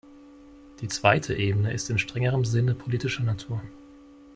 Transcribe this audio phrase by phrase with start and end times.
[0.79, 3.61] Die zweite Ebene ist in strengerem Sinne politischer Natur.